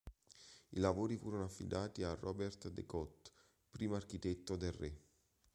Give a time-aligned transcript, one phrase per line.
[0.71, 3.29] I lavori furono affidati a Robert de Cotte,
[3.69, 4.99] primo architetto del re.